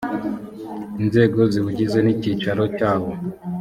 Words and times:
inzego 1.01 1.39
ziwugize 1.51 1.97
n’icyicaro 2.01 2.63
cyawo 2.77 3.11